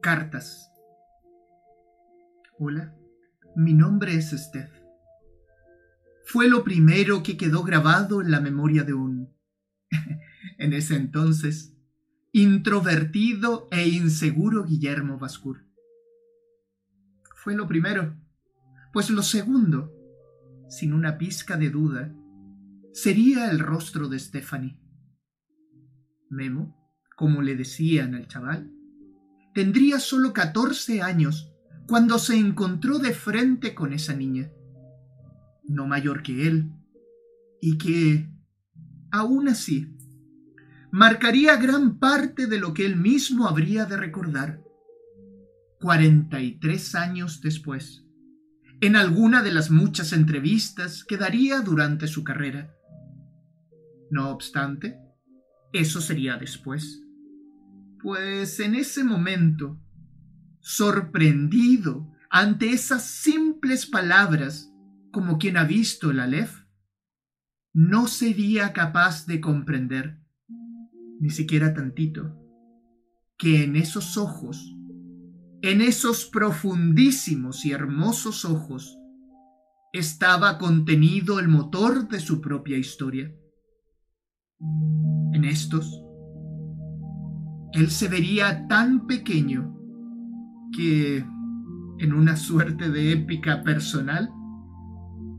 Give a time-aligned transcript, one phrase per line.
[0.00, 0.72] Cartas.
[2.58, 2.96] Hola,
[3.54, 4.72] mi nombre es Steph.
[6.24, 9.34] Fue lo primero que quedó grabado en la memoria de un,
[10.58, 11.76] en ese entonces,
[12.32, 15.66] introvertido e inseguro Guillermo Bascur.
[17.36, 18.16] Fue lo primero,
[18.92, 19.92] pues lo segundo,
[20.68, 22.14] sin una pizca de duda,
[22.92, 24.78] sería el rostro de Stephanie.
[26.30, 26.76] Memo,
[27.16, 28.72] como le decían al chaval,
[29.54, 31.52] tendría solo 14 años
[31.86, 34.50] cuando se encontró de frente con esa niña,
[35.64, 36.72] no mayor que él,
[37.60, 38.30] y que,
[39.10, 39.96] aún así,
[40.92, 44.62] marcaría gran parte de lo que él mismo habría de recordar
[45.80, 48.04] 43 años después,
[48.80, 52.74] en alguna de las muchas entrevistas que daría durante su carrera.
[54.10, 54.98] No obstante,
[55.72, 57.02] eso sería después
[58.02, 59.80] pues en ese momento,
[60.60, 64.72] sorprendido ante esas simples palabras
[65.10, 66.64] como quien ha visto el Aleph,
[67.72, 70.20] no sería capaz de comprender,
[71.20, 72.36] ni siquiera tantito,
[73.36, 74.76] que en esos ojos,
[75.62, 78.98] en esos profundísimos y hermosos ojos,
[79.92, 83.34] estaba contenido el motor de su propia historia.
[85.32, 86.02] En estos,
[87.72, 89.76] él se vería tan pequeño
[90.72, 91.18] que,
[91.98, 94.30] en una suerte de épica personal,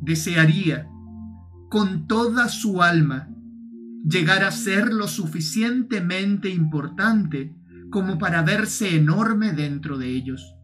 [0.00, 0.88] desearía
[1.70, 3.28] con toda su alma
[4.04, 7.56] llegar a ser lo suficientemente importante
[7.90, 10.54] como para verse enorme dentro de ellos.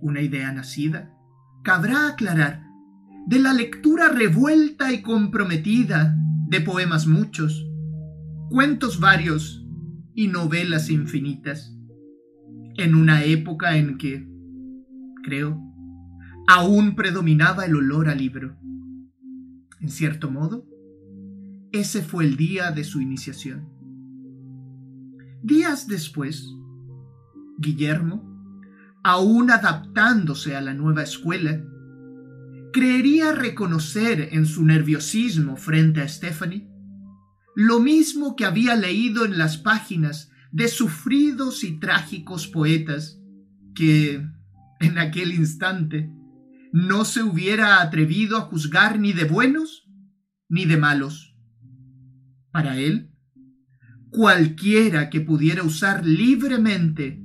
[0.00, 1.10] Una idea nacida,
[1.64, 2.64] cabrá aclarar,
[3.26, 6.16] de la lectura revuelta y comprometida
[6.48, 7.66] de poemas muchos,
[8.48, 9.67] cuentos varios
[10.18, 11.78] y novelas infinitas,
[12.74, 14.28] en una época en que,
[15.22, 15.62] creo,
[16.48, 18.56] aún predominaba el olor al libro.
[19.78, 20.66] En cierto modo,
[21.70, 23.68] ese fue el día de su iniciación.
[25.44, 26.52] Días después,
[27.56, 28.24] Guillermo,
[29.04, 31.64] aún adaptándose a la nueva escuela,
[32.72, 36.68] creería reconocer en su nerviosismo frente a Stephanie
[37.58, 43.20] lo mismo que había leído en las páginas de sufridos y trágicos poetas
[43.74, 44.24] que,
[44.78, 46.08] en aquel instante,
[46.72, 49.90] no se hubiera atrevido a juzgar ni de buenos
[50.48, 51.36] ni de malos.
[52.52, 53.10] Para él,
[54.10, 57.20] cualquiera que pudiera usar libremente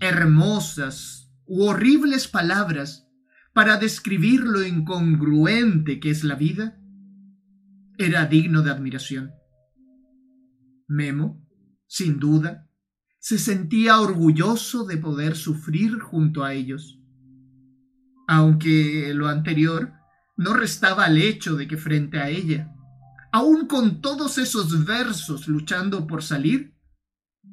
[0.00, 3.08] hermosas u horribles palabras
[3.54, 6.78] para describir lo incongruente que es la vida,
[7.96, 9.38] era digno de admiración.
[10.88, 11.46] Memo,
[11.86, 12.66] sin duda,
[13.20, 16.98] se sentía orgulloso de poder sufrir junto a ellos.
[18.26, 19.92] Aunque lo anterior
[20.36, 22.74] no restaba al hecho de que frente a ella,
[23.32, 26.74] aun con todos esos versos luchando por salir,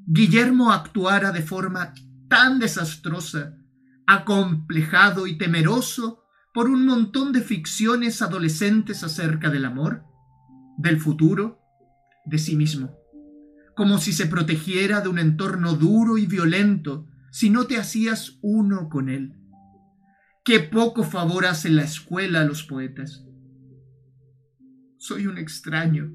[0.07, 1.93] Guillermo actuara de forma
[2.29, 3.57] tan desastrosa,
[4.07, 10.05] acomplejado y temeroso por un montón de ficciones adolescentes acerca del amor,
[10.77, 11.59] del futuro,
[12.25, 13.04] de sí mismo
[13.75, 18.87] como si se protegiera de un entorno duro y violento si no te hacías uno
[18.89, 19.35] con él.
[20.45, 23.25] Qué poco favor hace la escuela a los poetas.
[24.97, 26.13] Soy un extraño,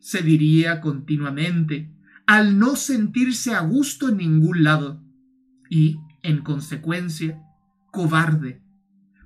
[0.00, 1.94] se diría continuamente,
[2.26, 5.04] al no sentirse a gusto en ningún lado,
[5.68, 7.42] y, en consecuencia,
[7.90, 8.62] cobarde,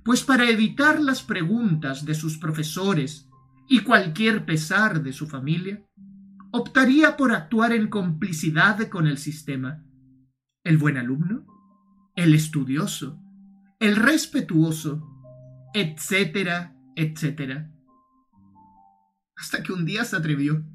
[0.03, 3.29] pues para evitar las preguntas de sus profesores
[3.69, 5.86] y cualquier pesar de su familia,
[6.57, 9.83] optaría por actuar en complicidad con el sistema.
[10.63, 11.45] El buen alumno,
[12.15, 13.21] el estudioso,
[13.79, 15.07] el respetuoso,
[15.73, 17.71] etcétera, etcétera.
[19.35, 20.65] Hasta que un día se atrevió.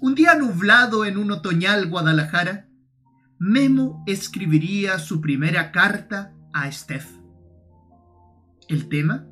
[0.00, 2.68] Un día nublado en un otoñal Guadalajara,
[3.38, 7.08] Memo escribiría su primera carta a Steph.
[8.68, 9.26] El tema,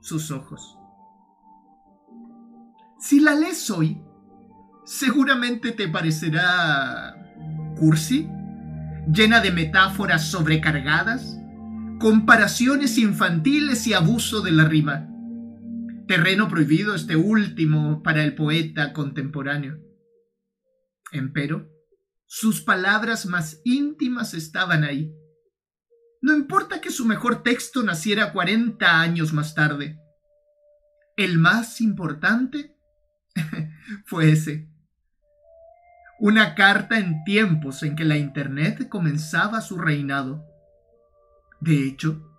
[0.00, 0.76] sus ojos.
[2.98, 4.02] Si la lees hoy,
[4.84, 7.16] seguramente te parecerá
[7.76, 8.28] cursi,
[9.12, 11.38] llena de metáforas sobrecargadas,
[11.98, 15.08] comparaciones infantiles y abuso de la rima.
[16.06, 19.80] Terreno prohibido este último para el poeta contemporáneo.
[21.12, 21.70] Empero,
[22.26, 25.12] sus palabras más íntimas estaban ahí.
[26.20, 29.98] No importa que su mejor texto naciera 40 años más tarde.
[31.16, 32.76] El más importante
[34.04, 34.73] fue ese
[36.24, 40.46] Una carta en tiempos en que la Internet comenzaba su reinado.
[41.60, 42.32] De hecho,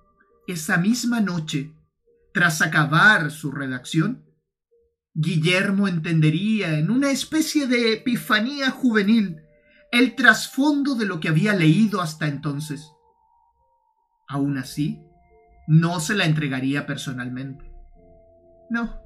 [0.47, 1.71] esa misma noche,
[2.33, 4.25] tras acabar su redacción,
[5.13, 9.43] Guillermo entendería en una especie de epifanía juvenil
[9.91, 12.89] el trasfondo de lo que había leído hasta entonces.
[14.27, 14.99] Aún así,
[15.67, 17.71] no se la entregaría personalmente.
[18.67, 18.99] No,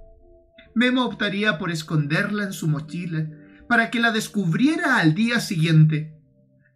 [0.73, 3.27] Memo optaría por esconderla en su mochila
[3.69, 6.19] para que la descubriera al día siguiente,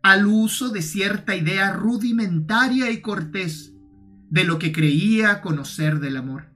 [0.03, 3.73] al uso de cierta idea rudimentaria y cortés
[4.29, 6.53] de lo que creía conocer del amor.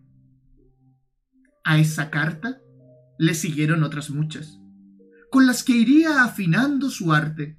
[1.66, 2.62] A esa carta
[3.18, 4.60] le siguieron otras muchas,
[5.32, 7.58] con las que iría afinando su arte,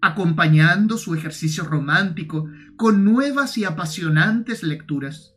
[0.00, 5.34] acompañando su ejercicio romántico con nuevas y apasionantes lecturas.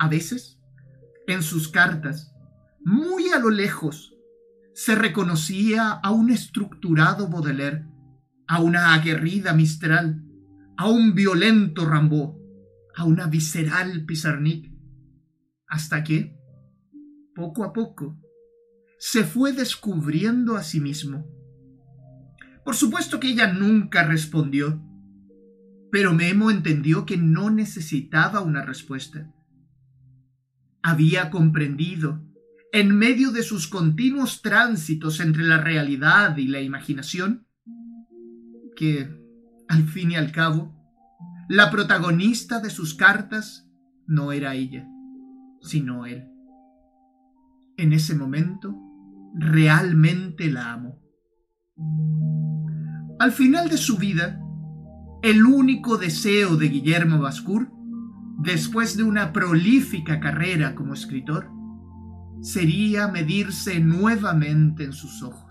[0.00, 0.58] A veces,
[1.28, 2.34] en sus cartas,
[2.84, 4.17] muy a lo lejos,
[4.78, 7.84] se reconocía a un estructurado Baudelaire,
[8.46, 10.22] a una aguerrida Mistral,
[10.76, 12.36] a un violento Rimbaud,
[12.94, 14.70] a una visceral Pizarnik,
[15.66, 16.38] hasta que,
[17.34, 18.20] poco a poco,
[19.00, 21.26] se fue descubriendo a sí mismo.
[22.64, 24.80] Por supuesto que ella nunca respondió,
[25.90, 29.28] pero Memo entendió que no necesitaba una respuesta.
[30.84, 32.22] Había comprendido,
[32.72, 37.46] en medio de sus continuos tránsitos entre la realidad y la imaginación,
[38.76, 39.10] que,
[39.68, 40.74] al fin y al cabo,
[41.48, 43.68] la protagonista de sus cartas
[44.06, 44.86] no era ella,
[45.62, 46.28] sino él.
[47.76, 48.74] En ese momento,
[49.34, 51.00] realmente la amo.
[53.18, 54.40] Al final de su vida,
[55.22, 57.70] el único deseo de Guillermo Bascour,
[58.38, 61.50] después de una prolífica carrera como escritor,
[62.40, 65.47] sería medirse nuevamente en sus ojos.